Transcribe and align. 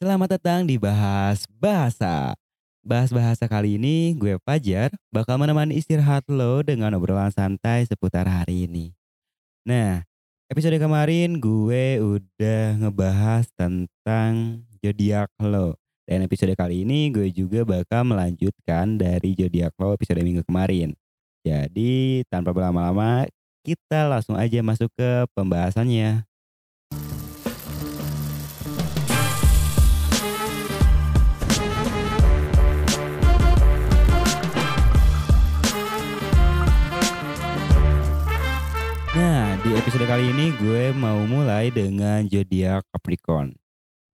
Selamat 0.00 0.40
datang 0.40 0.64
di 0.64 0.80
Bahas 0.80 1.44
Bahasa. 1.60 2.32
Bahas 2.80 3.12
Bahasa 3.12 3.44
kali 3.44 3.76
ini 3.76 4.16
gue 4.16 4.40
Fajar 4.40 4.88
bakal 5.12 5.36
menemani 5.36 5.76
istirahat 5.76 6.24
lo 6.24 6.64
dengan 6.64 6.96
obrolan 6.96 7.28
santai 7.28 7.84
seputar 7.84 8.24
hari 8.24 8.64
ini. 8.64 8.96
Nah, 9.68 10.00
episode 10.48 10.80
kemarin 10.80 11.36
gue 11.36 12.00
udah 12.00 12.80
ngebahas 12.80 13.44
tentang 13.52 14.64
zodiak 14.80 15.28
lo. 15.36 15.76
Dan 16.08 16.24
episode 16.24 16.56
kali 16.56 16.88
ini 16.88 17.12
gue 17.12 17.28
juga 17.28 17.68
bakal 17.68 18.08
melanjutkan 18.08 18.96
dari 18.96 19.36
zodiak 19.36 19.76
lo 19.76 20.00
episode 20.00 20.24
minggu 20.24 20.48
kemarin. 20.48 20.96
Jadi 21.44 22.24
tanpa 22.32 22.56
berlama-lama 22.56 23.28
kita 23.68 24.08
langsung 24.08 24.40
aja 24.40 24.64
masuk 24.64 24.88
ke 24.96 25.28
pembahasannya. 25.36 26.29
Episode 39.80 40.04
kali 40.04 40.28
ini 40.28 40.52
gue 40.60 40.92
mau 40.92 41.24
mulai 41.24 41.72
dengan 41.72 42.20
zodiak 42.28 42.84
Capricorn. 42.92 43.56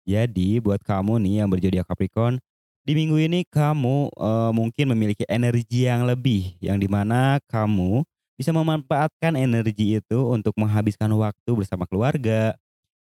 Jadi, 0.05 0.61
buat 0.61 0.77
kamu 0.85 1.17
nih 1.25 1.41
yang 1.41 1.49
berzodiak 1.49 1.89
Capricorn, 1.89 2.37
di 2.85 2.93
minggu 2.93 3.17
ini 3.17 3.41
kamu 3.49 4.13
eh, 4.13 4.51
mungkin 4.53 4.93
memiliki 4.93 5.25
energi 5.25 5.89
yang 5.89 6.05
lebih, 6.05 6.53
yang 6.61 6.77
di 6.77 6.85
mana 6.85 7.41
kamu 7.49 8.05
bisa 8.37 8.53
memanfaatkan 8.53 9.33
energi 9.33 9.97
itu 9.97 10.19
untuk 10.29 10.53
menghabiskan 10.53 11.09
waktu 11.17 11.51
bersama 11.57 11.89
keluarga, 11.89 12.53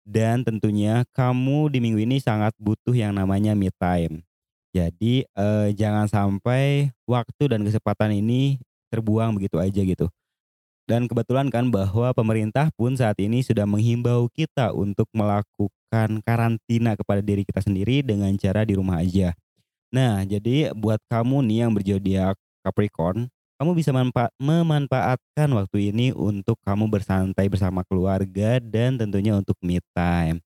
dan 0.05 0.45
tentunya 0.45 1.09
kamu 1.17 1.73
di 1.73 1.81
minggu 1.81 2.05
ini 2.05 2.21
sangat 2.21 2.53
butuh 2.61 2.93
yang 2.93 3.17
namanya 3.17 3.57
me 3.57 3.73
time. 3.73 4.21
Jadi, 4.77 5.25
eh, 5.25 5.69
jangan 5.73 6.13
sampai 6.13 6.93
waktu 7.09 7.57
dan 7.57 7.65
kesempatan 7.65 8.21
ini 8.21 8.61
terbuang 8.93 9.33
begitu 9.41 9.57
aja 9.57 9.81
gitu. 9.81 10.13
Dan 10.91 11.07
kebetulan 11.07 11.55
kan 11.55 11.71
bahwa 11.71 12.11
pemerintah 12.11 12.75
pun 12.75 12.99
saat 12.99 13.15
ini 13.23 13.47
sudah 13.47 13.63
menghimbau 13.63 14.27
kita 14.35 14.75
untuk 14.75 15.07
melakukan 15.15 16.19
karantina 16.27 16.99
kepada 16.99 17.23
diri 17.23 17.47
kita 17.47 17.63
sendiri 17.63 18.03
dengan 18.03 18.35
cara 18.35 18.67
di 18.67 18.75
rumah 18.75 18.99
aja. 18.99 19.31
Nah, 19.95 20.27
jadi 20.27 20.75
buat 20.75 20.99
kamu 21.07 21.47
nih 21.47 21.59
yang 21.67 21.73
berzodiak 21.75 22.35
Capricorn, 22.67 23.31
kamu 23.63 23.71
bisa 23.79 23.95
manfa- 23.95 24.35
memanfaatkan 24.43 25.49
waktu 25.55 25.95
ini 25.95 26.11
untuk 26.11 26.59
kamu 26.67 26.91
bersantai 26.91 27.47
bersama 27.47 27.87
keluarga 27.87 28.59
dan 28.59 28.99
tentunya 28.99 29.39
untuk 29.39 29.55
me 29.63 29.79
time. 29.95 30.43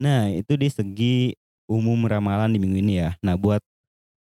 Nah, 0.00 0.30
itu 0.30 0.54
di 0.54 0.68
segi 0.70 1.16
umum 1.68 1.98
ramalan 2.06 2.54
di 2.54 2.58
minggu 2.62 2.78
ini 2.80 2.94
ya. 3.02 3.10
Nah, 3.20 3.34
buat 3.34 3.60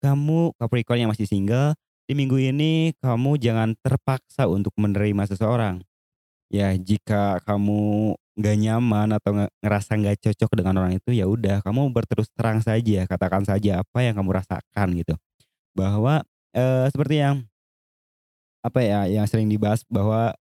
kamu 0.04 0.56
Capricorn 0.60 1.08
yang 1.08 1.12
masih 1.12 1.26
single, 1.28 1.74
di 2.08 2.14
minggu 2.18 2.36
ini 2.40 2.92
kamu 3.00 3.40
jangan 3.40 3.76
terpaksa 3.80 4.48
untuk 4.52 4.76
menerima 4.76 5.24
seseorang. 5.32 5.84
Ya, 6.54 6.74
jika 6.78 7.42
kamu 7.48 8.14
nggak 8.38 8.58
nyaman 8.62 9.10
atau 9.18 9.32
nge- 9.38 9.54
ngerasa 9.66 9.92
nggak 9.98 10.18
cocok 10.22 10.52
dengan 10.58 10.76
orang 10.84 10.94
itu, 11.02 11.16
ya 11.16 11.26
udah 11.30 11.62
kamu 11.66 11.90
berterus 11.94 12.30
terang 12.38 12.62
saja, 12.62 13.06
katakan 13.10 13.46
saja 13.48 13.82
apa 13.82 14.00
yang 14.06 14.16
kamu 14.18 14.32
rasakan 14.44 14.88
gitu. 15.00 15.16
Bahwa 15.78 16.22
eh, 16.54 16.88
seperti 16.94 17.24
yang 17.24 17.46
apa 18.64 18.80
ya, 18.84 19.08
yang 19.08 19.28
sering 19.28 19.52
dibahas 19.52 19.84
bahwa 19.92 20.32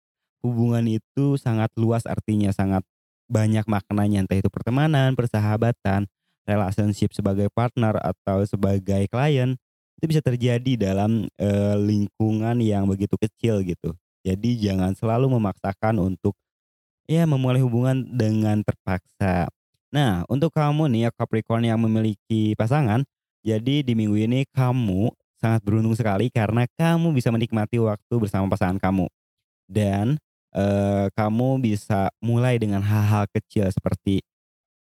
hubungan 0.42 0.86
itu 0.86 1.38
sangat 1.38 1.70
luas 1.78 2.06
artinya, 2.06 2.50
sangat 2.54 2.82
banyak 3.30 3.64
maknanya, 3.66 4.26
entah 4.26 4.38
itu 4.38 4.50
pertemanan, 4.50 5.14
persahabatan, 5.18 6.06
relationship 6.46 7.14
sebagai 7.14 7.48
partner 7.54 7.96
atau 8.02 8.42
sebagai 8.46 9.06
klien, 9.10 9.58
itu 10.02 10.18
bisa 10.18 10.18
terjadi 10.18 10.90
dalam 10.90 11.30
eh, 11.38 11.76
lingkungan 11.78 12.58
yang 12.58 12.90
begitu 12.90 13.14
kecil 13.14 13.62
gitu. 13.62 13.94
Jadi 14.26 14.58
jangan 14.58 14.98
selalu 14.98 15.38
memaksakan 15.38 16.02
untuk 16.02 16.34
ya 17.06 17.22
memulai 17.22 17.62
hubungan 17.62 18.02
dengan 18.10 18.66
terpaksa. 18.66 19.46
Nah, 19.94 20.26
untuk 20.26 20.50
kamu 20.50 20.90
nih 20.90 21.00
ya 21.06 21.10
Capricorn 21.14 21.62
yang 21.62 21.78
memiliki 21.78 22.58
pasangan, 22.58 23.06
jadi 23.46 23.86
di 23.86 23.94
minggu 23.94 24.18
ini 24.18 24.42
kamu 24.50 25.14
sangat 25.38 25.62
beruntung 25.62 25.94
sekali 25.94 26.34
karena 26.34 26.66
kamu 26.74 27.14
bisa 27.14 27.30
menikmati 27.30 27.78
waktu 27.78 28.14
bersama 28.18 28.50
pasangan 28.50 28.82
kamu. 28.82 29.06
Dan 29.70 30.18
eh, 30.50 31.06
kamu 31.14 31.62
bisa 31.62 32.10
mulai 32.18 32.58
dengan 32.58 32.82
hal-hal 32.82 33.30
kecil 33.30 33.70
seperti 33.70 34.18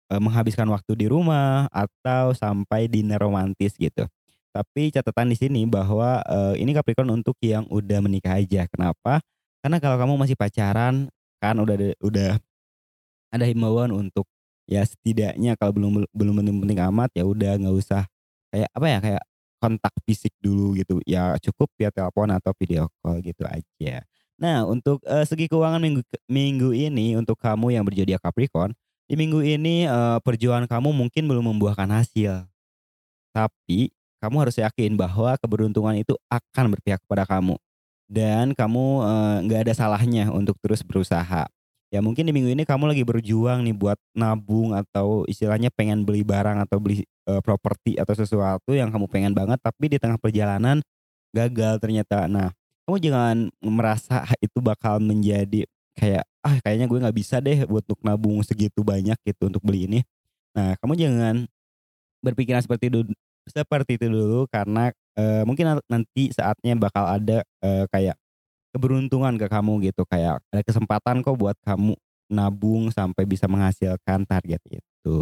eh, 0.10 0.22
menghabiskan 0.22 0.66
waktu 0.74 1.06
di 1.06 1.06
rumah 1.06 1.70
atau 1.70 2.34
sampai 2.34 2.90
dinner 2.90 3.22
romantis 3.22 3.78
gitu. 3.78 4.10
Tapi 4.54 4.94
catatan 4.94 5.34
di 5.34 5.38
sini 5.38 5.62
bahwa 5.66 6.22
eh, 6.24 6.62
ini 6.62 6.72
Capricorn 6.78 7.10
untuk 7.10 7.36
yang 7.42 7.66
udah 7.74 8.00
menikah 8.06 8.38
aja. 8.38 8.70
Kenapa? 8.70 9.20
Karena 9.66 9.82
kalau 9.82 9.98
kamu 9.98 10.14
masih 10.22 10.38
pacaran 10.38 11.10
kan 11.42 11.56
udah 11.58 11.76
ada- 11.76 12.00
udah 12.06 12.32
ada 13.34 13.46
himbauan 13.50 13.90
untuk 13.92 14.30
ya 14.70 14.86
setidaknya 14.86 15.58
kalau 15.60 15.74
belum 15.76 15.92
belum 16.14 16.34
penting-penting 16.40 16.80
amat 16.94 17.10
ya 17.18 17.28
udah 17.28 17.60
nggak 17.60 17.76
usah 17.76 18.04
kayak 18.54 18.70
apa 18.72 18.88
ya 18.88 18.98
kayak 19.04 19.24
kontak 19.60 19.94
fisik 20.08 20.32
dulu 20.40 20.76
gitu 20.78 21.00
ya 21.08 21.36
cukup 21.42 21.72
via 21.80 21.90
telepon 21.92 22.30
atau 22.32 22.52
video 22.56 22.88
call 23.02 23.20
gitu 23.24 23.44
aja. 23.48 24.04
Nah 24.40 24.64
untuk 24.68 25.02
eh, 25.08 25.26
segi 25.28 25.50
keuangan 25.52 25.82
minggu 25.84 26.02
minggu 26.30 26.70
ini 26.76 27.18
untuk 27.20 27.40
kamu 27.40 27.76
yang 27.76 27.84
berzodiak 27.88 28.22
Capricorn 28.24 28.72
di 29.10 29.16
minggu 29.20 29.42
ini 29.44 29.88
eh, 29.88 30.18
perjuangan 30.24 30.68
kamu 30.70 30.94
mungkin 30.96 31.24
belum 31.28 31.56
membuahkan 31.56 31.90
hasil 31.92 32.46
tapi 33.34 33.90
kamu 34.24 34.48
harus 34.48 34.56
yakin 34.56 34.96
bahwa 34.96 35.36
keberuntungan 35.36 36.00
itu 36.00 36.16
akan 36.32 36.72
berpihak 36.72 37.04
kepada 37.04 37.28
kamu 37.28 37.60
dan 38.08 38.56
kamu 38.56 38.86
eh, 39.04 39.38
nggak 39.50 39.60
ada 39.68 39.74
salahnya 39.76 40.32
untuk 40.32 40.56
terus 40.64 40.80
berusaha. 40.80 41.44
Ya 41.94 42.02
mungkin 42.02 42.26
di 42.26 42.34
minggu 42.34 42.50
ini 42.50 42.64
kamu 42.66 42.90
lagi 42.90 43.06
berjuang 43.06 43.62
nih 43.62 43.76
buat 43.78 44.00
nabung 44.18 44.74
atau 44.74 45.30
istilahnya 45.30 45.70
pengen 45.70 46.02
beli 46.08 46.26
barang 46.26 46.58
atau 46.66 46.80
beli 46.80 47.06
eh, 47.06 47.42
properti 47.44 48.00
atau 48.00 48.16
sesuatu 48.16 48.72
yang 48.74 48.90
kamu 48.90 49.06
pengen 49.12 49.34
banget 49.36 49.60
tapi 49.62 49.92
di 49.92 49.98
tengah 50.00 50.18
perjalanan 50.18 50.80
gagal 51.36 51.82
ternyata. 51.84 52.26
Nah, 52.30 52.50
kamu 52.88 52.98
jangan 53.02 53.36
merasa 53.60 54.24
itu 54.42 54.58
bakal 54.64 55.04
menjadi 55.04 55.68
kayak 55.94 56.26
ah 56.42 56.58
kayaknya 56.66 56.90
gue 56.90 56.98
nggak 56.98 57.18
bisa 57.18 57.38
deh 57.38 57.66
buat 57.70 57.86
untuk 57.86 58.02
nabung 58.02 58.42
segitu 58.42 58.82
banyak 58.82 59.18
gitu 59.26 59.50
untuk 59.50 59.62
beli 59.62 59.86
ini. 59.86 60.00
Nah, 60.58 60.78
kamu 60.82 60.94
jangan 60.98 61.36
berpikiran 62.24 62.62
seperti 62.62 62.90
seperti 63.48 64.00
itu 64.00 64.08
dulu 64.08 64.48
karena 64.48 64.92
eh, 65.20 65.44
mungkin 65.44 65.76
na- 65.78 65.86
nanti 65.92 66.32
saatnya 66.32 66.74
bakal 66.80 67.06
ada 67.08 67.44
eh, 67.64 67.86
kayak 67.92 68.16
keberuntungan 68.74 69.38
ke 69.38 69.46
kamu 69.52 69.92
gitu 69.92 70.04
kayak 70.10 70.42
ada 70.50 70.64
kesempatan 70.66 71.22
kok 71.22 71.38
buat 71.38 71.58
kamu 71.62 71.94
nabung 72.32 72.90
sampai 72.90 73.24
bisa 73.30 73.46
menghasilkan 73.46 74.26
target 74.26 74.62
itu. 74.72 75.20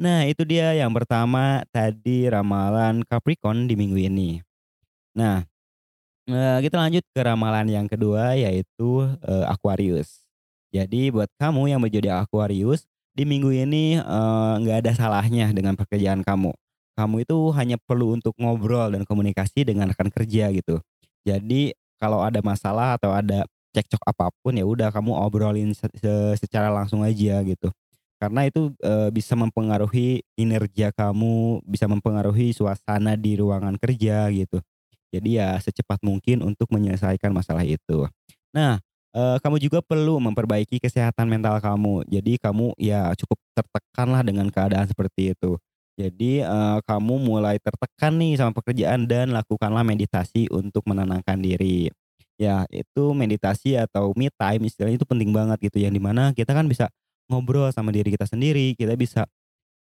Nah, 0.00 0.26
itu 0.26 0.42
dia 0.42 0.74
yang 0.74 0.90
pertama 0.90 1.62
tadi 1.70 2.26
ramalan 2.26 3.06
Capricorn 3.06 3.70
di 3.70 3.78
minggu 3.78 3.98
ini. 4.02 4.42
Nah, 5.14 5.46
kita 6.64 6.80
lanjut 6.80 7.04
ke 7.12 7.20
ramalan 7.22 7.68
yang 7.70 7.86
kedua 7.86 8.34
yaitu 8.34 9.06
eh, 9.22 9.46
Aquarius. 9.46 10.24
Jadi 10.72 11.12
buat 11.12 11.28
kamu 11.36 11.76
yang 11.76 11.80
berzodiak 11.84 12.26
Aquarius 12.26 12.88
di 13.12 13.28
minggu 13.28 13.52
ini 13.52 14.00
nggak 14.64 14.88
ada 14.88 14.92
salahnya 14.96 15.52
dengan 15.52 15.76
pekerjaan 15.76 16.24
kamu. 16.24 16.50
Kamu 16.98 17.24
itu 17.24 17.36
hanya 17.56 17.80
perlu 17.80 18.14
untuk 18.16 18.36
ngobrol 18.36 18.92
dan 18.92 19.02
komunikasi 19.08 19.64
dengan 19.64 19.88
rekan 19.90 20.12
kerja 20.12 20.52
gitu. 20.52 20.80
Jadi 21.24 21.72
kalau 21.96 22.20
ada 22.20 22.42
masalah 22.44 22.98
atau 23.00 23.14
ada 23.14 23.46
cekcok 23.72 24.02
apa 24.04 24.28
pun 24.44 24.52
ya 24.52 24.64
udah 24.68 24.92
kamu 24.92 25.16
obrolin 25.16 25.72
se- 25.72 25.88
se- 25.96 26.36
secara 26.36 26.68
langsung 26.68 27.00
aja 27.00 27.40
gitu. 27.46 27.72
Karena 28.20 28.46
itu 28.46 28.70
eh, 28.84 29.08
bisa 29.10 29.34
mempengaruhi 29.34 30.22
kinerja 30.38 30.92
kamu, 30.94 31.64
bisa 31.66 31.88
mempengaruhi 31.90 32.52
suasana 32.54 33.16
di 33.18 33.34
ruangan 33.40 33.74
kerja 33.80 34.28
gitu. 34.30 34.60
Jadi 35.12 35.40
ya 35.40 35.56
secepat 35.60 36.00
mungkin 36.04 36.40
untuk 36.44 36.68
menyelesaikan 36.72 37.32
masalah 37.34 37.64
itu. 37.66 38.06
Nah, 38.54 38.80
eh, 39.16 39.36
kamu 39.42 39.56
juga 39.60 39.80
perlu 39.84 40.20
memperbaiki 40.22 40.78
kesehatan 40.80 41.28
mental 41.28 41.58
kamu. 41.60 42.04
Jadi 42.08 42.38
kamu 42.40 42.76
ya 42.80 43.12
cukup 43.18 43.38
tertekanlah 43.56 44.22
dengan 44.24 44.48
keadaan 44.52 44.86
seperti 44.88 45.34
itu. 45.36 45.56
Jadi 46.00 46.40
eh, 46.40 46.78
kamu 46.88 47.14
mulai 47.20 47.60
tertekan 47.60 48.16
nih 48.16 48.40
sama 48.40 48.56
pekerjaan 48.56 49.04
dan 49.04 49.32
lakukanlah 49.32 49.84
meditasi 49.84 50.48
untuk 50.48 50.84
menenangkan 50.88 51.36
diri. 51.40 51.92
Ya, 52.40 52.64
itu 52.72 53.12
meditasi 53.12 53.76
atau 53.76 54.16
me 54.16 54.32
time 54.32 54.66
istilahnya 54.66 54.96
itu 54.98 55.06
penting 55.06 55.30
banget 55.30 55.60
gitu 55.62 55.78
yang 55.84 55.92
di 55.94 56.00
mana 56.02 56.32
kita 56.32 56.56
kan 56.56 56.66
bisa 56.66 56.88
ngobrol 57.28 57.68
sama 57.70 57.92
diri 57.92 58.08
kita 58.10 58.24
sendiri, 58.26 58.74
kita 58.74 58.96
bisa 58.96 59.28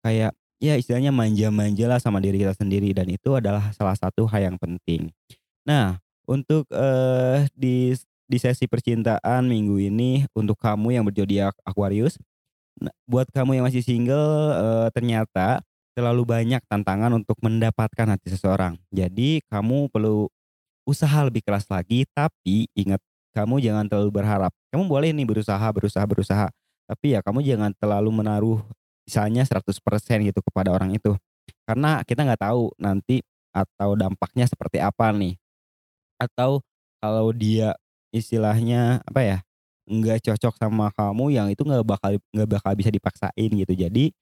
kayak 0.04 0.34
ya 0.60 0.76
istilahnya 0.76 1.12
manja-manja 1.16 1.86
lah 1.88 2.00
sama 2.00 2.20
diri 2.24 2.40
kita 2.40 2.56
sendiri 2.56 2.92
dan 2.96 3.08
itu 3.08 3.36
adalah 3.36 3.72
salah 3.76 3.96
satu 3.96 4.28
hal 4.28 4.54
yang 4.54 4.58
penting. 4.60 5.12
Nah, 5.68 6.00
untuk 6.28 6.68
eh 6.72 7.48
di 7.56 7.96
di 8.30 8.38
sesi 8.38 8.70
percintaan 8.70 9.50
minggu 9.50 9.76
ini 9.90 10.24
untuk 10.38 10.60
kamu 10.62 11.00
yang 11.00 11.04
berzodiak 11.08 11.56
Aquarius, 11.66 12.16
nah, 12.80 12.94
buat 13.10 13.28
kamu 13.34 13.60
yang 13.62 13.66
masih 13.68 13.84
single 13.84 14.54
eh, 14.56 14.88
ternyata 14.96 15.64
terlalu 15.98 16.24
banyak 16.26 16.62
tantangan 16.70 17.12
untuk 17.14 17.38
mendapatkan 17.44 18.08
hati 18.08 18.34
seseorang. 18.34 18.78
Jadi 18.94 19.44
kamu 19.50 19.92
perlu 19.92 20.30
usaha 20.88 21.22
lebih 21.26 21.46
keras 21.46 21.70
lagi, 21.70 22.08
tapi 22.12 22.70
ingat 22.74 23.02
kamu 23.36 23.62
jangan 23.62 23.86
terlalu 23.86 24.22
berharap. 24.22 24.52
Kamu 24.74 24.90
boleh 24.90 25.14
nih 25.14 25.28
berusaha, 25.28 25.68
berusaha, 25.70 26.06
berusaha, 26.06 26.48
tapi 26.90 27.14
ya 27.14 27.22
kamu 27.22 27.46
jangan 27.46 27.72
terlalu 27.78 28.10
menaruh 28.10 28.60
misalnya 29.06 29.46
100% 29.46 30.22
gitu 30.26 30.42
kepada 30.42 30.74
orang 30.74 30.94
itu. 30.98 31.14
Karena 31.66 32.02
kita 32.06 32.26
nggak 32.26 32.42
tahu 32.42 32.74
nanti 32.82 33.22
atau 33.54 33.94
dampaknya 33.98 34.46
seperti 34.50 34.82
apa 34.82 35.14
nih. 35.14 35.38
Atau 36.18 36.62
kalau 37.02 37.30
dia 37.34 37.78
istilahnya 38.14 39.02
apa 39.06 39.22
ya, 39.22 39.38
nggak 39.90 40.26
cocok 40.26 40.54
sama 40.58 40.90
kamu 40.94 41.26
yang 41.34 41.48
itu 41.50 41.62
nggak 41.66 41.86
bakal 41.86 42.12
nggak 42.34 42.50
bakal 42.50 42.72
bisa 42.78 42.90
dipaksain 42.94 43.50
gitu. 43.54 43.74
Jadi, 43.74 44.14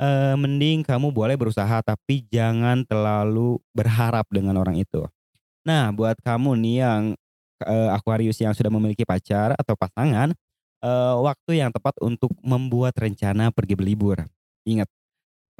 eee, 0.00 0.34
mending 0.38 0.84
kamu 0.86 1.10
boleh 1.14 1.36
berusaha 1.38 1.80
tapi 1.84 2.24
jangan 2.32 2.84
terlalu 2.88 3.58
berharap 3.76 4.26
dengan 4.32 4.56
orang 4.60 4.76
itu. 4.80 5.04
Nah 5.66 5.90
buat 5.94 6.18
kamu 6.24 6.56
nih 6.60 6.76
yang, 6.84 7.02
eee, 7.64 7.88
Aquarius 7.94 8.38
yang 8.42 8.54
sudah 8.56 8.70
memiliki 8.72 9.04
pacar 9.08 9.54
atau 9.58 9.74
pasangan, 9.78 10.32
eee, 10.84 11.14
waktu 11.22 11.62
yang 11.64 11.70
tepat 11.74 11.96
untuk 12.04 12.32
membuat 12.44 12.94
rencana 12.98 13.50
pergi 13.54 13.74
berlibur. 13.78 14.22
Ingat, 14.68 14.88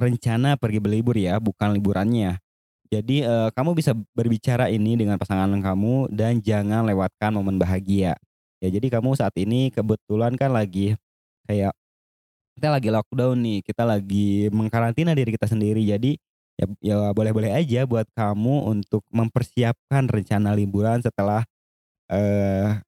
rencana 0.01 0.55
pergi 0.59 0.79
berlibur 0.83 1.15
ya, 1.17 1.37
bukan 1.41 1.73
liburannya. 1.77 2.37
Jadi, 2.93 3.23
eee, 3.27 3.49
kamu 3.55 3.71
bisa 3.77 3.93
berbicara 4.15 4.69
ini 4.71 4.95
dengan 4.99 5.17
pasangan 5.21 5.49
kamu 5.61 6.11
dan 6.13 6.39
jangan 6.43 6.85
lewatkan 6.87 7.31
momen 7.35 7.57
bahagia. 7.61 8.15
Ya 8.63 8.69
jadi 8.73 8.87
kamu 8.93 9.15
saat 9.19 9.35
ini 9.39 9.69
kebetulan 9.73 10.35
kan 10.39 10.51
lagi 10.55 10.95
kayak 11.49 11.73
kita 12.57 12.69
lagi 12.73 12.89
lockdown 12.89 13.37
nih, 13.45 13.59
kita 13.65 13.83
lagi 13.85 14.49
mengkarantina 14.49 15.13
diri 15.13 15.31
kita 15.37 15.45
sendiri. 15.49 15.85
Jadi 15.85 16.17
ya 16.57 16.65
ya 16.81 16.95
boleh-boleh 17.13 17.53
aja 17.53 17.85
buat 17.85 18.09
kamu 18.17 18.65
untuk 18.73 19.05
mempersiapkan 19.13 20.09
rencana 20.09 20.57
liburan 20.57 20.99
setelah, 21.05 21.45
eee, 22.11 22.79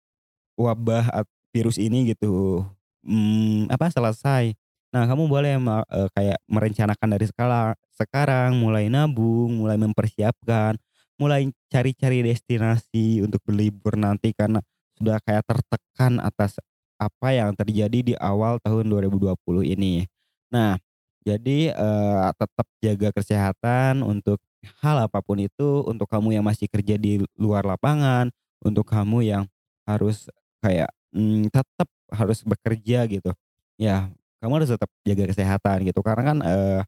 wabah 0.60 1.10
virus 1.56 1.78
ini 1.82 2.14
gitu, 2.16 2.66
mmm, 3.06 3.70
apa, 3.74 3.90
selesai. 3.94 4.54
Nah 4.96 5.06
kamu 5.10 5.28
boleh 5.30 5.56
eee, 5.62 6.08
kayak 6.18 6.40
merencanakan 6.50 7.10
dari 7.18 7.26
sekala 7.30 7.74
sekarang, 7.98 8.58
mulai 8.60 8.88
nabung, 8.92 9.62
mulai 9.64 9.78
mempersiapkan, 9.82 10.78
mulai 11.22 11.50
cari-cari 11.72 12.24
destinasi 12.26 13.22
untuk 13.26 13.42
berlibur 13.48 13.96
nanti 14.00 14.32
karena 14.36 14.62
sudah 15.00 15.20
kayak 15.26 15.44
tertekan 15.48 16.20
atas 16.24 16.58
apa 17.00 17.30
yang 17.34 17.56
terjadi 17.58 18.00
di 18.04 18.14
awal 18.20 18.60
tahun 18.64 18.88
2020 18.92 19.64
ini. 19.66 20.06
Nah, 20.54 20.78
jadi, 21.26 21.72
eee, 21.74 22.28
tetap 22.38 22.68
jaga 22.84 23.10
kesehatan 23.16 24.04
untuk 24.06 24.40
hal 24.84 25.08
apa 25.08 25.20
pun 25.24 25.40
itu, 25.40 25.84
untuk 25.88 26.08
kamu 26.12 26.36
yang 26.40 26.46
masih 26.48 26.68
kerja 26.72 26.96
di 27.00 27.24
luar 27.40 27.64
lapangan, 27.68 28.30
untuk 28.64 28.86
kamu 28.88 29.24
yang 29.26 29.44
harus 29.88 30.28
kayak, 30.64 30.92
mmm, 31.16 31.48
tetap 31.54 31.88
harus 32.12 32.44
bekerja 32.44 33.08
gitu. 33.08 33.32
Ya, 33.80 34.12
kamu 34.44 34.64
harus 34.64 34.72
tetap 34.76 34.90
jaga 35.08 35.26
kesehatan 35.32 35.88
gitu 35.88 36.00
karena 36.04 36.24
kan, 36.36 36.38
eee, 36.44 36.82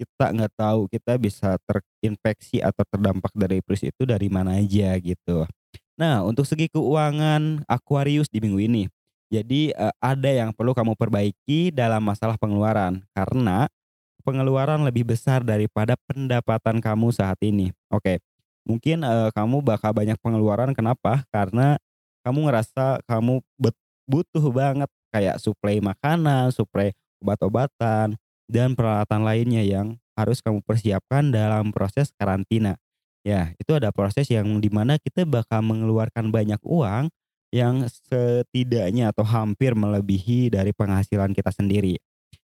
kita 0.00 0.26
nggak 0.34 0.52
tahu 0.58 0.80
kita 0.90 1.12
bisa 1.22 1.54
terinfeksi 1.70 2.58
atau 2.60 2.82
terdampak 2.90 3.30
dari 3.38 3.62
virus 3.62 3.86
itu 3.86 4.02
dari 4.04 4.26
mana 4.26 4.58
aja 4.58 4.98
gitu. 4.98 5.46
Nah 6.00 6.22
untuk 6.26 6.46
segi 6.48 6.66
keuangan 6.72 7.62
Aquarius 7.70 8.26
di 8.32 8.40
minggu 8.42 8.58
ini, 8.62 8.84
jadi, 9.32 9.74
eee, 9.74 9.94
ada 10.02 10.30
yang 10.30 10.50
perlu 10.54 10.72
kamu 10.76 10.94
perbaiki 10.98 11.72
dalam 11.74 12.02
masalah 12.04 12.36
pengeluaran 12.40 13.02
karena 13.16 13.66
pengeluaran 14.24 14.82
lebih 14.86 15.04
besar 15.08 15.42
daripada 15.44 15.96
pendapatan 16.08 16.80
kamu 16.80 17.12
saat 17.14 17.38
ini. 17.44 17.72
Oke, 17.92 18.20
mungkin, 18.68 19.04
eee, 19.04 19.28
kamu 19.36 19.60
bakal 19.64 19.92
banyak 19.96 20.16
pengeluaran 20.22 20.72
kenapa? 20.76 21.24
Karena 21.32 21.76
kamu 22.26 22.48
ngerasa 22.50 23.02
kamu 23.08 23.40
butuh 24.08 24.44
banget 24.52 24.90
kayak 25.14 25.36
suplai 25.40 25.80
makanan, 25.80 26.52
suplai 26.52 26.92
obat-obatan, 27.22 28.16
dan 28.50 28.68
peralatan 28.76 29.22
lainnya 29.24 29.62
yang 29.64 29.96
harus 30.18 30.40
kamu 30.44 30.60
persiapkan 30.64 31.32
dalam 31.32 31.72
proses 31.72 32.12
karantina. 32.16 32.76
Ya, 33.24 33.56
itu 33.56 33.72
ada 33.72 33.88
proses 33.88 34.28
yang 34.28 34.60
di 34.60 34.68
mana 34.68 35.00
kita 35.00 35.24
bakal 35.24 35.64
mengeluarkan 35.64 36.28
banyak 36.28 36.60
uang 36.60 37.08
yang 37.54 37.86
setidaknya 37.86 39.14
atau 39.14 39.22
hampir 39.22 39.78
melebihi 39.78 40.50
dari 40.50 40.74
penghasilan 40.74 41.30
kita 41.30 41.54
sendiri. 41.54 42.02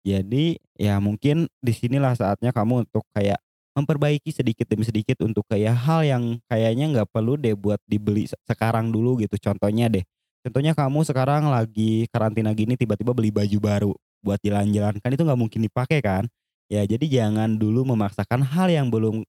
Jadi 0.02 0.58
ya 0.74 0.98
mungkin 0.98 1.46
di 1.62 1.70
sinilah 1.70 2.18
saatnya 2.18 2.50
kamu 2.50 2.90
untuk 2.90 3.06
kayak 3.14 3.38
memperbaiki 3.78 4.34
sedikit 4.34 4.66
demi 4.66 4.82
sedikit 4.82 5.22
untuk 5.22 5.46
kayak 5.46 5.78
hal 5.86 6.02
yang 6.02 6.24
kayaknya 6.50 6.90
nggak 6.90 7.08
perlu 7.14 7.38
deh 7.38 7.54
buat 7.54 7.78
dibeli 7.86 8.26
se 8.26 8.34
sekarang 8.42 8.90
dulu 8.90 9.22
gitu. 9.22 9.38
Contohnya 9.38 9.86
deh, 9.86 10.02
contohnya 10.42 10.74
kamu 10.74 11.06
sekarang 11.06 11.46
lagi 11.46 12.10
karantina 12.10 12.50
gini 12.50 12.74
tiba-tiba 12.74 13.14
beli 13.14 13.30
baju 13.30 13.58
baru 13.62 13.92
buat 14.18 14.42
jalan-jalan, 14.42 14.98
kan 14.98 15.14
itu 15.14 15.22
nggak 15.22 15.38
mungkin 15.38 15.62
dipakai 15.62 16.02
kan? 16.02 16.26
Ya 16.66 16.82
jadi 16.82 17.06
jangan 17.06 17.54
dulu 17.54 17.86
memaksakan 17.94 18.42
hal 18.42 18.66
yang 18.66 18.90
belum 18.90 19.22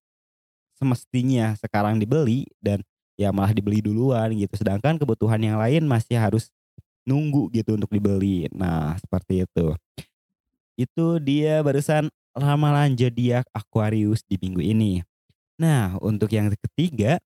semestinya 0.81 1.53
sekarang 1.59 2.01
dibeli 2.01 2.49
dan 2.57 2.81
ya 3.19 3.35
malah 3.35 3.51
dibeli 3.51 3.83
duluan 3.83 4.31
gitu, 4.31 4.55
sedangkan 4.55 4.95
kebutuhan 4.95 5.41
yang 5.43 5.59
lain 5.59 5.83
masih 5.85 6.15
harus 6.15 6.47
nunggu 7.07 7.51
gitu 7.53 7.75
untuk 7.77 7.91
dibeli. 7.91 8.47
Nah 8.55 8.95
seperti 9.01 9.43
itu. 9.47 9.75
Itu 10.79 11.19
dia 11.19 11.59
barusan 11.61 12.07
ramalan 12.37 12.95
zodiak 12.95 13.43
Aquarius 13.51 14.23
di 14.25 14.39
minggu 14.39 14.63
ini. 14.63 15.03
Nah 15.61 15.95
untuk 16.03 16.31
yang 16.33 16.51
ketiga 16.53 17.19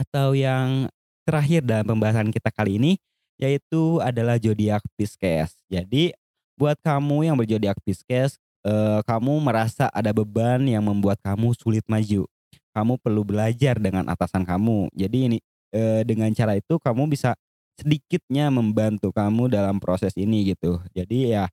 atau 0.00 0.32
yang 0.36 0.88
terakhir 1.28 1.62
dalam 1.64 1.96
pembahasan 1.96 2.30
kita 2.32 2.50
kali 2.52 2.80
ini, 2.80 2.92
yaitu 3.40 4.00
adalah 4.02 4.36
zodiak 4.40 4.82
Pisces. 4.96 5.56
Jadi 5.68 6.12
buat 6.56 6.76
kamu 6.80 7.30
yang 7.30 7.36
berzodiak 7.38 7.78
Pisces, 7.84 8.36
eee, 8.64 9.00
kamu 9.04 9.34
merasa 9.40 9.88
ada 9.92 10.12
beban 10.12 10.64
yang 10.68 10.84
membuat 10.84 11.20
kamu 11.24 11.52
sulit 11.56 11.84
maju. 11.88 12.26
Kamu 12.74 13.02
perlu 13.02 13.26
belajar 13.26 13.78
dengan 13.82 14.06
atasan 14.10 14.46
kamu. 14.46 14.90
Jadi 14.94 15.18
ini, 15.32 15.38
eee, 15.74 16.02
dengan 16.06 16.30
cara 16.34 16.54
itu 16.58 16.78
kamu 16.78 17.10
bisa 17.10 17.34
sedikitnya 17.80 18.52
membantu 18.52 19.10
kamu 19.10 19.50
dalam 19.50 19.80
proses 19.82 20.14
ini 20.18 20.52
gitu. 20.54 20.78
Jadi 20.94 21.34
ya 21.34 21.48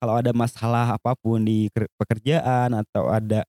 kalau 0.00 0.20
ada 0.20 0.32
masalah 0.36 0.96
apa 0.98 1.14
pun 1.18 1.42
di 1.44 1.68
ker 1.74 1.88
pekerjaan 2.00 2.72
atau 2.76 3.08
ada 3.12 3.44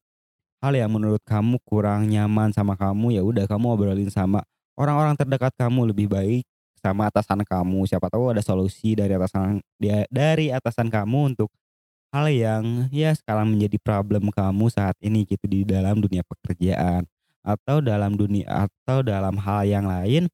hal 0.64 0.74
yang 0.76 0.92
menurut 0.92 1.22
kamu 1.26 1.60
kurang 1.68 2.10
nyaman 2.10 2.52
sama 2.56 2.76
kamu, 2.80 3.20
ya 3.20 3.22
udah 3.26 3.46
kamu 3.50 3.66
obrolin 3.76 4.12
sama 4.12 4.42
orang-orang 4.80 5.16
terdekat 5.20 5.54
kamu, 5.60 5.94
lebih 5.94 6.08
baik 6.12 6.44
sama 6.80 7.10
atasan 7.12 7.42
kamu. 7.46 7.86
Siapa 7.90 8.08
tahu 8.12 8.34
ada 8.34 8.42
solusi 8.46 8.94
dari 8.98 9.14
atasan 9.16 9.62
dari 10.12 10.50
atasan 10.54 10.90
kamu 10.90 11.36
untuk 11.36 11.50
hal 12.16 12.28
yang 12.32 12.88
ya 12.96 13.12
sekarang 13.16 13.52
menjadi 13.56 13.78
problem 13.84 14.32
kamu 14.32 14.66
saat 14.72 14.96
ini 15.04 15.28
gitu 15.28 15.44
di 15.52 15.68
dalam 15.68 16.00
dunia 16.00 16.24
pekerjaan 16.26 17.04
atau 17.46 17.78
dalam 17.84 18.16
dunia 18.18 18.48
atau 18.68 19.04
dalam 19.06 19.36
hal 19.44 19.68
yang 19.68 19.86
lain, 19.86 20.32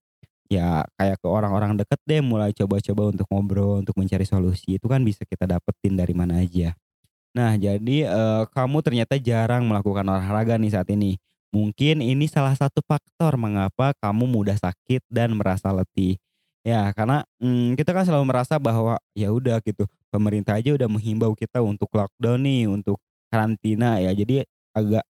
ya 0.51 0.83
kayak 0.99 1.17
ke 1.23 1.27
orang-orang 1.29 1.79
deket 1.79 1.99
deh 2.09 2.21
mulai 2.25 2.51
coba-coba 2.55 3.03
untuk 3.15 3.27
ngobrol, 3.31 3.73
untuk 3.85 3.95
mencari 3.99 4.25
solusi, 4.27 4.77
itu 4.79 4.87
kan 4.91 5.01
bisa 5.05 5.23
kita 5.27 5.47
dapetin 5.49 5.95
dari 5.97 6.13
mana 6.17 6.41
aja. 6.43 6.75
Nah 7.37 7.55
jadi, 7.55 7.97
eee, 8.07 8.43
kamu 8.51 8.77
ternyata 8.83 9.15
jarang 9.21 9.63
melakukan 9.67 10.03
olahraga 10.07 10.59
nih 10.59 10.71
saat 10.75 10.89
ini. 10.91 11.15
Mungkin 11.55 11.99
ini 12.03 12.27
salah 12.31 12.55
satu 12.55 12.79
faktor 12.83 13.35
mengapa 13.39 13.91
kamu 13.99 14.27
mudah 14.27 14.55
sakit 14.59 15.03
dan 15.11 15.35
merasa 15.35 15.71
letih. 15.71 16.19
Ya 16.65 16.93
karena, 16.93 17.25
mmm, 17.41 17.73
kita 17.73 17.89
kan 17.89 18.05
selalu 18.05 18.29
merasa 18.29 18.61
bahwa 18.61 19.01
ya 19.17 19.33
udah 19.33 19.57
gitu, 19.65 19.89
pemerintah 20.13 20.61
aja 20.61 20.77
udah 20.77 20.85
menghimbau 20.85 21.33
kita 21.33 21.57
untuk 21.65 21.89
lockdown 21.89 22.37
nih, 22.45 22.69
untuk 22.69 23.01
karantina 23.33 23.97
ya 23.97 24.13
jadi 24.13 24.45
agak, 24.77 25.01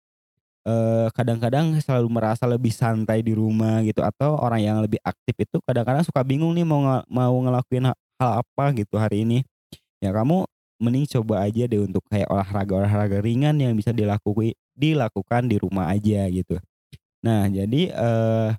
eee, 0.67 1.08
kadang-kadang 1.15 1.75
selalu 1.84 2.08
merasa 2.12 2.46
lebih 2.48 2.72
santai 2.75 3.22
di 3.22 3.36
rumah 3.36 3.84
gitu 3.84 4.01
atau 4.03 4.36
orang 4.39 4.62
yang 4.63 4.77
lebih 4.84 4.98
aktif 5.03 5.36
itu 5.43 5.58
kadang-kadang 5.67 6.03
suka 6.08 6.24
bingung 6.27 6.55
nih 6.58 6.63
mau 6.67 6.81
nge 6.86 6.98
mau 7.12 7.36
ngelakuin 7.43 7.91
ha 7.91 7.93
hal 8.22 8.31
apa 8.46 8.65
gitu 8.77 8.96
hari 9.00 9.24
ini. 9.27 9.39
Ya 10.03 10.12
kamu 10.15 10.46
mending 10.84 11.05
coba 11.20 11.46
aja 11.48 11.65
deh 11.67 11.81
untuk 11.84 12.03
kayak 12.12 12.27
olahraga-olahraga 12.31 13.20
ringan 13.24 13.58
yang 13.62 13.74
bisa 13.77 13.91
dilakui 13.96 14.55
dilakukan 14.77 15.48
di 15.51 15.58
rumah 15.62 15.91
aja 15.93 16.27
gitu. 16.31 16.60
Nah 17.25 17.48
jadi, 17.51 17.91
eee, 17.93 18.50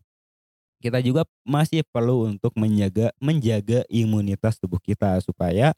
kita 0.83 0.99
juga 1.01 1.23
masih 1.47 1.87
perlu 1.95 2.27
untuk 2.35 2.53
menjaga 2.59 3.15
menjaga 3.23 3.87
imunitas 3.89 4.59
tubuh 4.59 4.83
kita 4.83 5.23
supaya 5.23 5.73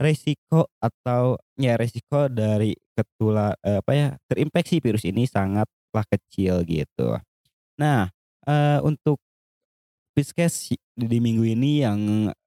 resiko 0.00 0.68
atau 0.82 1.36
ya 1.60 1.76
resiko 1.80 2.26
dari 2.32 2.74
ketula 2.96 3.54
eee, 3.64 3.78
apa 3.82 3.92
ya, 3.96 4.08
terinfeksi 4.30 4.80
virus 4.82 5.04
ini 5.08 5.24
sangatlah 5.28 6.04
kecil 6.10 6.62
gitu. 6.68 7.18
Nah, 7.80 8.10
eee, 8.48 8.78
untuk 8.86 9.18
Pisces 10.16 10.74
di 10.98 11.18
minggu 11.22 11.46
ini 11.46 11.86
yang, 11.86 12.00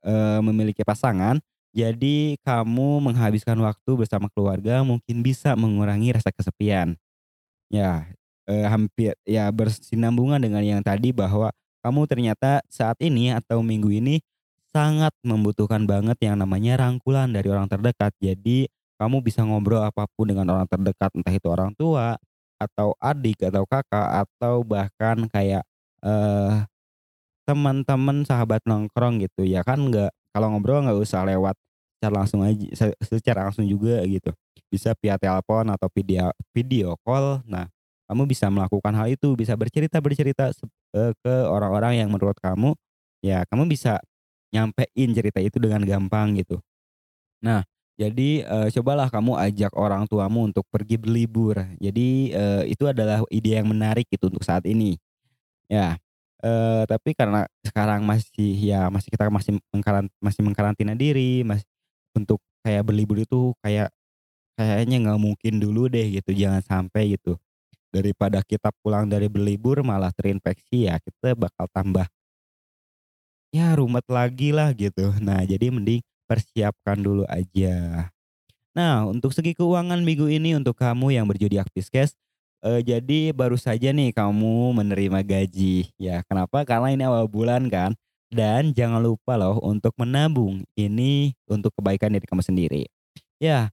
eee, 0.03 0.39
memiliki 0.43 0.83
pasangan, 0.83 1.39
jadi 1.73 2.35
kamu 2.43 2.99
menghabiskan 3.01 3.55
waktu 3.63 3.91
bersama 3.97 4.27
keluarga 4.35 4.83
mungkin 4.83 5.23
bisa 5.25 5.55
mengurangi 5.55 6.11
rasa 6.13 6.29
kesepian. 6.35 6.99
Ya, 7.71 8.07
hampir 8.47 9.15
ya 9.25 9.49
bersinambungan 9.53 10.39
dengan 10.43 10.63
yang 10.65 10.81
tadi 10.85 11.11
bahwa 11.15 11.51
kamu 11.83 12.07
ternyata 12.09 12.63
saat 12.71 12.97
ini 13.03 13.31
atau 13.35 13.61
minggu 13.61 13.91
ini 13.93 14.19
sangat 14.73 15.13
membutuhkan 15.25 15.85
banget 15.85 16.17
yang 16.25 16.39
namanya 16.41 16.79
rangkulan 16.81 17.29
dari 17.31 17.47
orang 17.51 17.69
terdekat. 17.69 18.13
Jadi 18.21 18.67
kamu 18.97 19.21
bisa 19.25 19.43
ngobrol 19.45 19.83
apa 19.85 20.07
pun 20.17 20.29
dengan 20.31 20.49
orang 20.55 20.67
terdekat, 20.69 21.11
entah 21.17 21.33
itu 21.33 21.47
orang 21.51 21.73
tua, 21.77 22.17
atau 22.61 22.95
adik, 23.01 23.43
atau 23.45 23.63
kakak, 23.67 24.25
atau 24.27 24.63
bahkan 24.65 25.27
kayak, 25.29 25.63
eee, 26.05 26.65
teman-teman 27.47 28.23
sahabat 28.23 28.63
nongkrong 28.63 29.19
gitu 29.23 29.43
ya 29.43 29.61
kan 29.67 29.79
nggak 29.91 30.11
kalau 30.31 30.47
ngobrol 30.55 30.79
nggak 30.87 30.95
usah 30.99 31.27
lewat 31.27 31.55
secara 31.99 32.13
langsung 32.23 32.41
aja 32.43 32.65
se 32.75 32.85
secara 33.03 33.47
langsung 33.47 33.67
juga 33.67 34.03
gitu. 34.07 34.31
Bisa 34.71 34.95
via 34.99 35.15
telepon 35.19 35.67
atau 35.71 35.87
video 35.93 36.31
video 36.55 36.95
call. 37.05 37.43
Nah, 37.47 37.67
kamu 38.13 38.29
bisa 38.29 38.47
melakukan 38.53 38.93
hal 38.95 39.09
itu, 39.11 39.33
bisa 39.35 39.57
bercerita-bercerita 39.57 40.53
sep 40.53 40.69
eee, 40.95 41.11
ke 41.25 41.35
orang-orang 41.49 41.99
yang 42.05 42.09
menurut 42.13 42.37
kamu, 42.39 42.77
ya 43.25 43.43
kamu 43.49 43.65
bisa 43.73 43.99
nyampein 44.53 45.09
cerita 45.17 45.41
itu 45.41 45.57
dengan 45.61 45.81
gampang 45.83 46.37
gitu. 46.39 46.61
Nah, 47.43 47.63
jadi, 47.99 48.45
eee, 48.47 48.67
cobalah 48.79 49.07
kamu 49.11 49.37
ajak 49.51 49.73
orang 49.77 50.07
tuamu 50.09 50.47
untuk 50.49 50.65
pergi 50.71 50.97
berlibur. 51.01 51.59
Jadi, 51.81 52.33
eee, 52.33 52.63
itu 52.73 52.85
adalah 52.89 53.21
ide 53.33 53.59
yang 53.59 53.67
menarik 53.69 54.07
gitu 54.09 54.29
untuk 54.31 54.43
saat 54.45 54.63
ini. 54.69 54.97
Ya, 55.71 55.97
eee, 56.43 56.83
tapi 56.89 57.15
karena 57.17 57.47
sekarang 57.65 58.03
masih 58.05 58.53
ya 58.59 58.87
masih 58.93 59.09
kita 59.13 59.27
masih 59.33 59.57
mengkaran 59.73 60.07
masih 60.21 60.41
mengkarantina 60.45 60.93
diri, 60.97 61.41
mas 61.47 61.63
untuk 62.17 62.39
kayak 62.65 62.85
berlibur 62.87 63.17
itu 63.21 63.53
kayak 63.65 63.89
kayaknya 64.59 64.97
nggak 65.09 65.19
mungkin 65.21 65.53
dulu 65.63 65.87
deh 65.91 66.07
gitu, 66.21 66.31
jangan 66.35 66.61
sampai 66.65 67.17
gitu. 67.17 67.37
Daripada 67.93 68.41
kita 68.41 68.73
pulang 68.81 69.05
dari 69.05 69.29
berlibur 69.29 69.85
malah 69.85 70.09
terinfeksi 70.11 70.89
ya 70.89 70.97
kita 70.97 71.37
bakal 71.37 71.69
tambah 71.69 72.09
ya 73.53 73.73
rumet 73.77 74.05
lagi 74.09 74.49
lah 74.55 74.73
gitu. 74.73 75.13
Nah, 75.21 75.43
jadi 75.45 75.69
mending 75.69 76.01
persiapkan 76.25 76.97
dulu 76.99 77.23
aja. 77.29 78.09
Nah, 78.75 79.05
untuk 79.09 79.33
segi 79.35 79.53
keuangan 79.57 80.01
minggu 80.01 80.29
ini 80.29 80.55
untuk 80.57 80.77
kamu 80.79 81.13
yang 81.15 81.25
berzodiak 81.29 81.69
Pisces, 81.73 82.15
eee, 82.65 82.81
jadi 82.85 83.19
baru 83.35 83.57
saja 83.59 83.91
nih 83.93 84.13
kamu 84.15 84.73
menerima 84.77 85.19
gaji. 85.25 85.91
Ya, 86.01 86.21
kenapa? 86.27 86.63
Karena 86.65 86.89
ini 86.93 87.03
awal 87.05 87.27
bulan 87.29 87.69
kan, 87.69 87.93
dan 88.33 88.73
jangan 88.77 89.01
lupa 89.03 89.37
loh 89.37 89.59
untuk 89.61 89.93
menabung. 89.99 90.63
Ini 90.77 91.33
untuk 91.49 91.73
kebaikan 91.77 92.13
diri 92.15 92.25
kamu 92.29 92.43
sendiri. 92.45 92.83
Ya, 93.41 93.69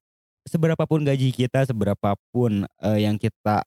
seberapa 0.48 0.84
pun 0.88 1.04
gaji 1.06 1.30
kita, 1.32 1.64
seberapa 1.68 2.16
pun, 2.34 2.66
eee, 2.82 3.06
yang 3.08 3.16
kita 3.20 3.64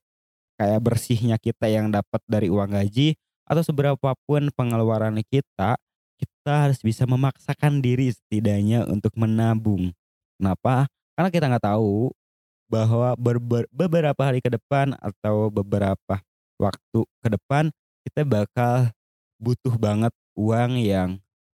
kayak 0.60 0.80
bersihnya 0.84 1.38
kita 1.42 1.68
yang 1.70 1.90
dapat 1.94 2.22
dari 2.30 2.48
uang 2.52 2.74
gaji, 2.74 3.16
atau 3.48 3.62
seberapa 3.66 4.16
pun 4.28 4.50
pengeluaran 4.56 5.20
kita, 5.28 5.76
kita 6.20 6.54
harus 6.70 6.80
bisa 6.80 7.04
memaksakan 7.04 7.84
diri 7.84 8.12
setidaknya 8.12 8.88
untuk 8.88 9.12
menabung. 9.20 9.92
Kenapa? 10.40 10.88
Karena 11.16 11.30
kita 11.30 11.46
nggak 11.52 11.66
tahu 11.68 12.12
bahwa 12.72 13.14
berber 13.20 13.70
beberapa 13.70 14.22
hari 14.24 14.42
ke 14.42 14.50
depan 14.50 14.98
atau 14.98 15.54
beberapa 15.54 16.20
waktu 16.58 17.00
ke 17.22 17.28
depan 17.30 17.70
kita 18.08 18.26
bakal 18.26 18.90
butuh 19.38 19.76
banget 19.78 20.14
uang 20.34 20.82
yang 20.82 21.10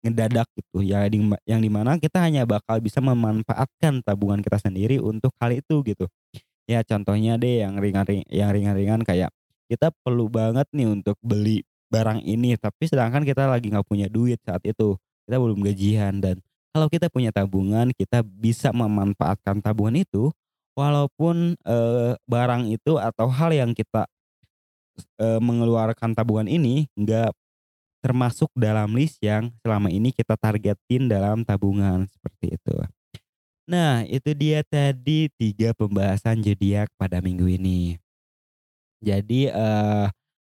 ngedadak 0.03 0.45
gitu 0.53 0.85
ya 0.85 1.09
yang 1.49 1.61
di 1.63 1.71
mana 1.71 1.97
kita 1.97 2.21
hanya 2.21 2.45
bakal 2.45 2.77
bisa 2.77 3.01
memanfaatkan 3.01 4.05
tabungan 4.05 4.43
kita 4.43 4.61
sendiri 4.61 5.01
untuk 5.01 5.33
hal 5.41 5.55
itu 5.55 5.81
gitu. 5.81 6.05
Ya 6.69 6.81
contohnya 6.81 7.37
deh 7.37 7.61
yang 7.61 7.77
ringan 7.77 8.05
ring 8.09 8.25
yang 8.25 8.49
ringan-ringan 8.49 9.05
kayak 9.05 9.29
kita 9.69 9.93
perlu 10.01 10.25
banget 10.33 10.65
nih 10.73 10.89
untuk 10.89 11.13
beli 11.21 11.61
barang 11.93 12.25
ini 12.25 12.57
tapi 12.57 12.89
sedangkan 12.89 13.21
kita 13.21 13.45
lagi 13.45 13.69
nggak 13.69 13.85
punya 13.85 14.09
duit 14.09 14.41
saat 14.41 14.65
itu, 14.65 14.97
kita 15.29 15.37
belum 15.37 15.61
gajian 15.61 16.17
dan 16.25 16.41
kalau 16.73 16.89
kita 16.89 17.07
punya 17.13 17.29
tabungan 17.29 17.93
kita 17.93 18.25
bisa 18.25 18.73
memanfaatkan 18.73 19.61
tabungan 19.61 20.01
itu 20.01 20.33
walaupun, 20.73 21.53
eee, 21.61 22.17
barang 22.25 22.63
itu 22.73 22.97
atau 22.97 23.29
hal 23.29 23.53
yang 23.53 23.71
kita, 23.77 24.09
eee, 25.21 25.39
mengeluarkan 25.43 26.13
tabungan 26.17 26.47
ini 26.49 26.87
nggak 26.97 27.33
termasuk 28.05 28.49
dalam 28.57 28.93
list 28.95 29.19
yang 29.23 29.51
selama 29.65 29.89
ini 29.93 30.11
kita 30.15 30.37
targetin 30.39 31.07
dalam 31.11 31.43
tabungan, 31.45 32.07
seperti 32.09 32.57
itu. 32.57 32.75
Nah, 33.73 34.05
itu 34.05 34.29
dia 34.37 34.61
tadi 34.61 35.25
3 35.41 35.73
pembahasan 35.73 36.37
zodiak 36.45 36.87
pada 37.01 37.17
minggu 37.17 37.49
ini. 37.57 37.97
Jadi, 39.03 39.51
eee, 39.51 40.05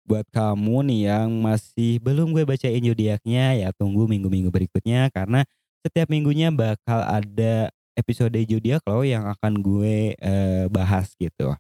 buat 0.10 0.26
kamu 0.34 0.90
nih 0.90 1.02
yang 1.14 1.30
masih 1.46 2.02
belum 2.02 2.34
gue 2.34 2.44
bacain 2.48 2.82
zodiaknya, 2.82 3.54
ya 3.62 3.70
tunggu 3.78 4.10
minggu-minggu 4.10 4.50
berikutnya 4.50 5.14
karena 5.14 5.46
setiap 5.86 6.10
minggunya 6.10 6.50
bakal 6.50 7.06
ada 7.06 7.70
episode 7.94 8.34
zodiak 8.50 8.82
loh 8.90 9.06
yang 9.06 9.30
akan 9.30 9.62
gue, 9.62 10.18
eee, 10.18 10.66
bahas 10.74 11.14
gitu. 11.22 11.54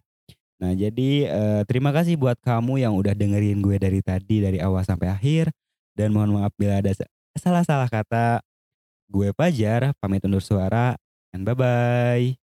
Nah 0.62 0.74
jadi, 0.75 1.12
eee, 1.30 1.62
terima 1.70 1.92
kasih 1.96 2.16
buat 2.20 2.38
kamu 2.44 2.84
yang 2.86 2.94
udah 2.98 3.13
dengerin 3.18 3.62
gue 3.63 3.78
dari 3.82 4.01
tadi, 4.06 4.42
dari 4.44 4.60
awal 4.63 4.84
sampai 4.88 5.10
akhir, 5.13 5.51
dan 5.98 6.12
mohon 6.16 6.36
maaf 6.42 6.54
bila 6.58 6.80
ada 6.84 6.92
sa 6.96 7.06
salah-salah 7.39 7.89
kata. 7.92 8.42
Gue 9.10 9.34
Fajar, 9.38 9.94
pamit 10.01 10.22
undur 10.25 10.42
suara, 10.44 10.94
and 11.33 11.45
bye-bye. 11.45 12.38